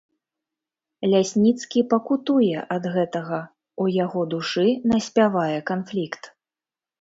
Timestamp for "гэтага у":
2.95-3.87